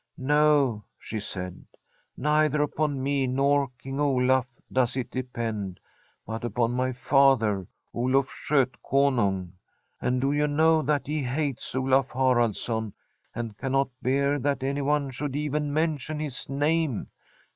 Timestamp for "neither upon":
2.17-3.03